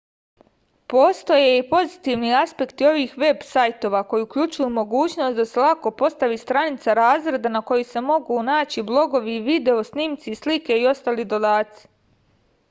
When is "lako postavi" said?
5.65-6.39